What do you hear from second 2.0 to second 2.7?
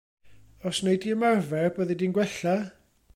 gwella.